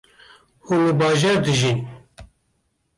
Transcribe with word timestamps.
Hûn 0.65 0.81
li 0.87 0.93
bajêr 0.99 1.37
dijîn 1.45 1.79